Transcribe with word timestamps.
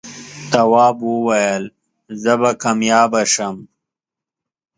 تواب 0.51 0.97
وويل: 1.11 1.63
زه 2.21 2.33
به 2.39 2.51
کامیابه 2.63 3.21
شم. 3.33 3.55